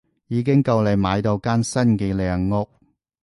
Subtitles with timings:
[0.29, 2.67] 已經夠你買到間新嘅靚屋